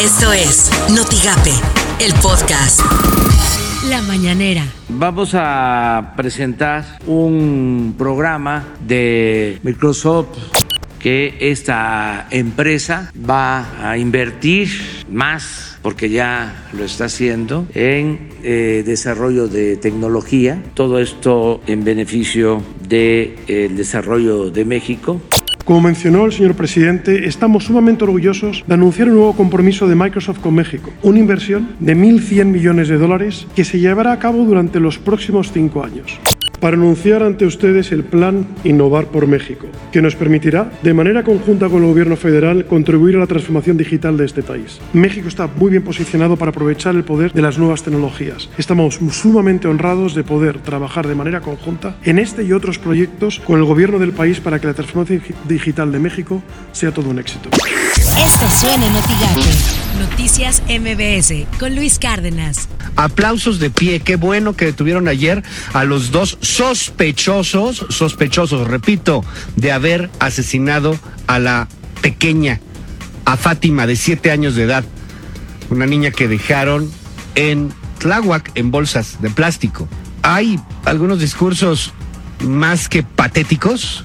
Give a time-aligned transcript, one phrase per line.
[0.00, 1.52] Esto es Notigape,
[2.02, 2.80] el podcast.
[3.90, 4.64] La mañanera.
[4.88, 10.38] Vamos a presentar un programa de Microsoft
[10.98, 14.70] que esta empresa va a invertir
[15.10, 22.62] más, porque ya lo está haciendo, en eh, desarrollo de tecnología, todo esto en beneficio
[22.88, 25.20] del desarrollo de México.
[25.70, 30.40] Como mencionó el señor presidente, estamos sumamente orgullosos de anunciar un nuevo compromiso de Microsoft
[30.40, 34.80] con México, una inversión de 1.100 millones de dólares que se llevará a cabo durante
[34.80, 36.18] los próximos cinco años
[36.60, 41.68] para anunciar ante ustedes el plan Innovar por México, que nos permitirá, de manera conjunta
[41.68, 44.80] con el Gobierno federal, contribuir a la transformación digital de este país.
[44.92, 48.48] México está muy bien posicionado para aprovechar el poder de las nuevas tecnologías.
[48.58, 53.58] Estamos sumamente honrados de poder trabajar de manera conjunta en este y otros proyectos con
[53.58, 56.42] el Gobierno del país para que la transformación digital de México
[56.72, 57.48] sea todo un éxito.
[57.52, 59.89] Esto suena en
[60.40, 62.66] MBS con Luis Cárdenas.
[62.96, 64.00] Aplausos de pie.
[64.00, 65.42] Qué bueno que detuvieron ayer
[65.74, 69.22] a los dos sospechosos, sospechosos, repito,
[69.56, 71.68] de haber asesinado a la
[72.00, 72.58] pequeña,
[73.26, 74.84] a Fátima, de siete años de edad.
[75.68, 76.90] Una niña que dejaron
[77.34, 79.88] en Tláhuac en bolsas de plástico.
[80.22, 81.92] Hay algunos discursos
[82.40, 84.04] más que patéticos,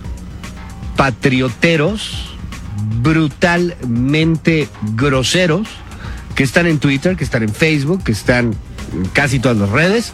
[0.98, 2.36] patrioteros,
[3.02, 5.70] brutalmente groseros,
[6.36, 8.54] que están en Twitter, que están en Facebook, que están
[8.94, 10.14] en casi todas las redes,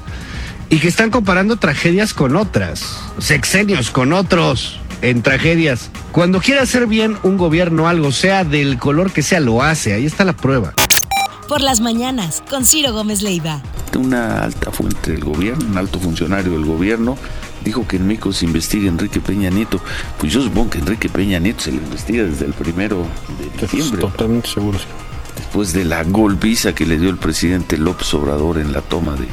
[0.69, 5.89] y que están comparando tragedias con otras, sexenios con otros en tragedias.
[6.11, 9.93] Cuando quiere hacer bien un gobierno algo, sea del color que sea, lo hace.
[9.93, 10.73] Ahí está la prueba.
[11.47, 13.61] Por las mañanas, con Ciro Gómez Leiva.
[13.97, 17.17] Una alta fuente del gobierno, un alto funcionario del gobierno,
[17.65, 19.81] dijo que en México se investiga Enrique Peña Nieto.
[20.17, 23.05] Pues yo supongo que Enrique Peña Nieto se le investiga desde el primero
[23.37, 23.99] de diciembre.
[23.99, 24.85] Totalmente seguro, sí.
[25.35, 29.27] Después de la golpiza que le dio el presidente López Obrador en la toma de,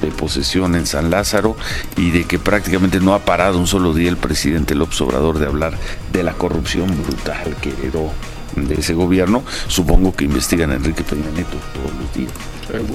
[0.00, 1.56] de posesión en San Lázaro
[1.96, 5.46] y de que prácticamente no ha parado un solo día el presidente López Obrador de
[5.46, 5.78] hablar
[6.12, 8.12] de la corrupción brutal que heredó
[8.56, 12.32] de ese gobierno, supongo que investigan a Enrique Peña Nieto todos los días.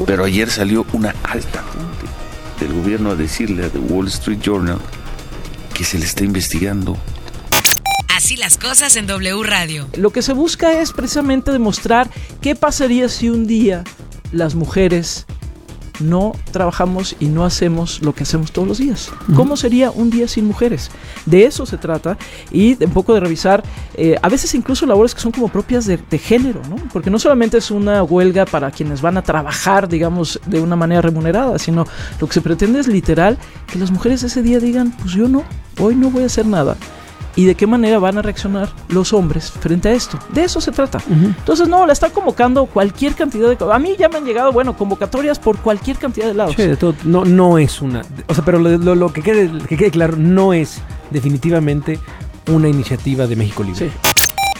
[0.05, 2.05] Pero ayer salió una alta fuente
[2.59, 4.79] del gobierno a decirle a The Wall Street Journal
[5.73, 6.97] que se le está investigando.
[8.19, 9.87] Así las cosas en W Radio.
[9.95, 12.09] Lo que se busca es precisamente demostrar
[12.41, 13.85] qué pasaría si un día
[14.33, 15.25] las mujeres
[16.01, 19.09] no trabajamos y no hacemos lo que hacemos todos los días.
[19.37, 20.91] ¿Cómo sería un día sin mujeres?
[21.25, 22.17] De eso se trata
[22.51, 23.63] y de un poco de revisar,
[23.93, 26.75] eh, a veces incluso labores que son como propias de, de, género, ¿no?
[26.91, 31.01] Porque no solamente es una huelga para quienes van a trabajar, digamos, de una manera
[31.01, 31.87] remunerada, sino
[32.19, 33.37] lo que se pretende es literal
[33.71, 35.45] que las mujeres ese día digan, pues yo no,
[35.79, 36.75] hoy no voy a hacer nada
[37.39, 40.19] y de qué manera van a reaccionar los hombres frente a esto.
[40.33, 40.97] De eso se trata.
[41.07, 41.35] Uh -huh.
[41.37, 43.57] Entonces, no, la están convocando cualquier cantidad de...
[43.71, 46.55] A mí ya me han llegado, bueno, convocatorias por cualquier cantidad de lados.
[46.57, 46.95] Sí, de todo.
[47.05, 48.01] No, no es una...
[48.27, 51.97] O sea, pero lo, lo, lo que, quede, que quede claro, no es definitivamente
[52.51, 53.87] una iniciativa de México Libre.
[53.87, 54.08] Sí.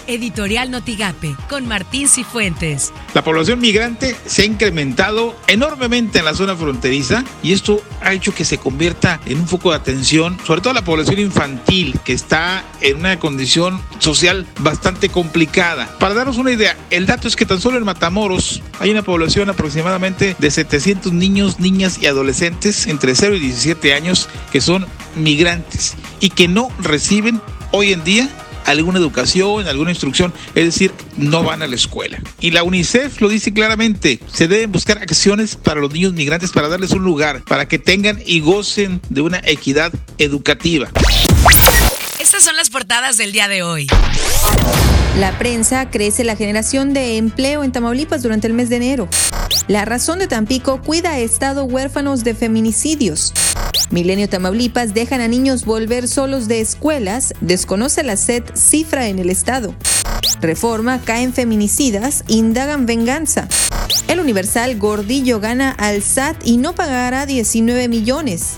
[0.10, 2.92] Editorial Notigape con Martín Cifuentes.
[3.14, 8.34] La población migrante se ha incrementado enormemente en la zona fronteriza y esto ha hecho
[8.34, 12.64] que se convierta en un foco de atención, sobre todo la población infantil que está
[12.82, 15.88] en una condición social bastante complicada.
[16.00, 19.52] Para darnos una idea, el dato es que tan solo en Matamoros hay una población
[19.52, 25.96] aproximadamente de 700 niños, niñas y adolescentes entre 0 y 17 años que son migrantes
[26.20, 27.42] y que no reciben
[27.72, 28.30] hoy en día
[28.72, 32.22] alguna educación, alguna instrucción, es decir, no van a la escuela.
[32.40, 36.68] Y la UNICEF lo dice claramente, se deben buscar acciones para los niños migrantes para
[36.68, 40.90] darles un lugar, para que tengan y gocen de una equidad educativa.
[42.20, 43.88] Estas son las portadas del día de hoy.
[45.18, 49.10] La prensa crece la generación de empleo en Tamaulipas durante el mes de enero.
[49.68, 53.34] La razón de Tampico cuida a estado huérfanos de feminicidios.
[53.90, 59.30] Milenio Tamaulipas dejan a niños volver solos de escuelas, desconoce la SED cifra en el
[59.30, 59.76] estado.
[60.42, 63.48] Reforma caen feminicidas, indagan venganza.
[64.08, 68.54] El Universal Gordillo gana al SAT y no pagará 19 millones.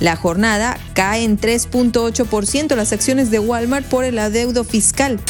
[0.00, 5.20] La jornada cae en 3.8% las acciones de Walmart por el adeudo fiscal.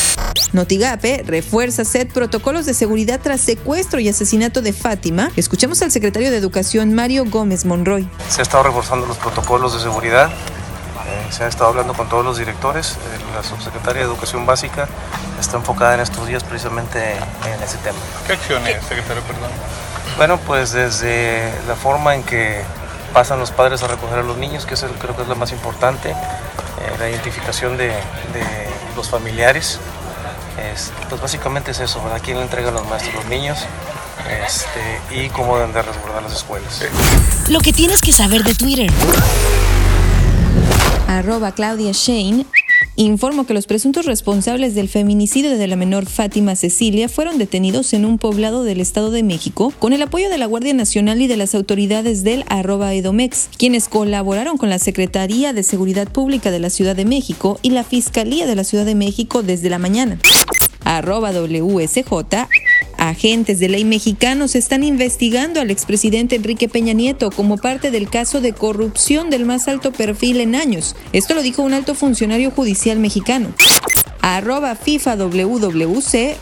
[0.52, 5.30] Notigape refuerza SED protocolos de seguridad tras secuestro y asesinato de Fátima.
[5.36, 8.08] Escuchemos al secretario de Educación Mario Gómez Monroy.
[8.28, 10.30] Se ha estado reforzando los protocolos de seguridad.
[10.30, 12.92] Eh, se ha estado hablando con todos los directores.
[12.92, 12.96] Eh,
[13.34, 14.88] la subsecretaria de Educación Básica
[15.40, 17.98] está enfocada en estos días precisamente en ese tema.
[18.26, 19.50] ¿Qué acciones, secretario, perdón?
[20.16, 22.62] Bueno, pues desde la forma en que
[23.12, 25.34] pasan los padres a recoger a los niños, que es el, creo que es la
[25.34, 26.14] más importante, eh,
[26.98, 28.66] la identificación de, de
[28.96, 29.78] los familiares,
[30.58, 32.20] Es, pues básicamente es eso, ¿verdad?
[32.24, 33.14] ¿Quién le entrega a los maestros?
[33.14, 33.58] Los niños.
[34.44, 36.82] Este, y cómo deben de resguardar las escuelas.
[37.48, 38.90] Lo que tienes que saber de Twitter.
[41.06, 42.46] Arroba Claudia Shane
[43.02, 48.04] informó que los presuntos responsables del feminicidio de la menor Fátima Cecilia fueron detenidos en
[48.04, 51.36] un poblado del Estado de México con el apoyo de la Guardia Nacional y de
[51.36, 56.70] las autoridades del arroba Edomex, quienes colaboraron con la Secretaría de Seguridad Pública de la
[56.70, 60.18] Ciudad de México y la Fiscalía de la Ciudad de México desde la mañana.
[60.84, 62.06] Arroba WSJ
[63.08, 68.40] Agentes de ley mexicanos están investigando al expresidente Enrique Peña Nieto como parte del caso
[68.40, 70.96] de corrupción del más alto perfil en años.
[71.12, 73.52] Esto lo dijo un alto funcionario judicial mexicano.
[74.20, 76.36] Arroba FIFA WWC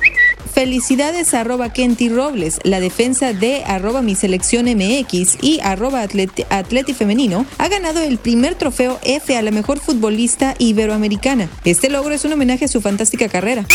[0.54, 7.44] Felicidades arroba Kenty Robles, la defensa de arroba mi selección MX y arroba atleti, femenino
[7.58, 11.48] ha ganado el primer trofeo F a la mejor futbolista iberoamericana.
[11.64, 13.66] Este logro es un homenaje a su fantástica carrera.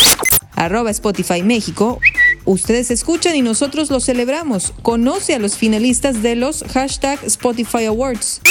[0.56, 2.00] Arroba Spotify México.
[2.50, 4.74] Ustedes escuchan y nosotros lo celebramos.
[4.81, 8.42] Conoce a los finalistas de los hashtag Spotify Awards.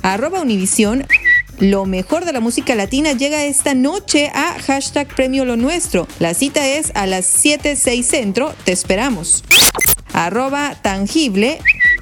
[0.00, 1.06] Arroba Univision.
[1.58, 6.08] Lo mejor de la música latina llega esta noche a hashtag Premio Lo Nuestro.
[6.20, 8.54] La cita es a las 7.6 centro.
[8.64, 9.44] Te esperamos.
[10.14, 11.58] Arroba Tangible.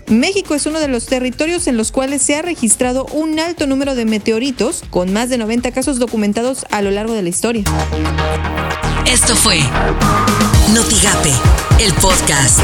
[0.06, 3.96] México es uno de los territorios en los cuales se ha registrado un alto número
[3.96, 7.64] de meteoritos, con más de 90 casos documentados a lo largo de la historia.
[9.12, 9.60] Esto fue
[10.72, 11.34] Notigape,
[11.80, 12.60] el podcast.